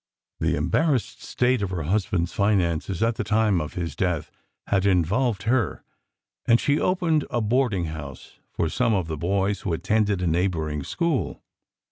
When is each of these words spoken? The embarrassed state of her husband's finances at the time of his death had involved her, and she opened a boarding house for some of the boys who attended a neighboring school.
The 0.39 0.55
embarrassed 0.55 1.21
state 1.21 1.61
of 1.61 1.69
her 1.69 1.83
husband's 1.83 2.33
finances 2.33 3.03
at 3.03 3.17
the 3.17 3.23
time 3.23 3.61
of 3.61 3.75
his 3.75 3.95
death 3.95 4.31
had 4.65 4.83
involved 4.83 5.43
her, 5.43 5.83
and 6.47 6.59
she 6.59 6.79
opened 6.79 7.27
a 7.29 7.39
boarding 7.39 7.85
house 7.85 8.39
for 8.51 8.67
some 8.67 8.95
of 8.95 9.05
the 9.07 9.15
boys 9.15 9.61
who 9.61 9.73
attended 9.73 10.23
a 10.23 10.25
neighboring 10.25 10.81
school. 10.83 11.43